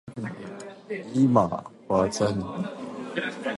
[1.13, 2.43] 今、技に…。